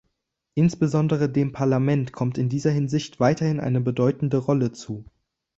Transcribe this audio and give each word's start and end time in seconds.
Insbesondere 0.55 1.29
dem 1.29 1.51
Parlament 1.51 2.11
kommt 2.11 2.39
in 2.39 2.49
dieser 2.49 2.71
Hinsicht 2.71 3.19
weiterhin 3.19 3.59
eine 3.59 3.81
bedeutende 3.81 4.37
Rolle 4.37 4.71
zu. 4.71 5.05